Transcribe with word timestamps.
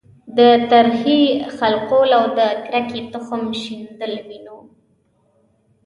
د 0.37 0.39
ترهې 0.69 1.21
خلقول 1.57 2.09
او 2.17 2.25
د 2.37 2.39
کرکې 2.65 3.01
تخم 3.13 3.41
شیندل 3.61 4.13
وینو. 4.27 4.59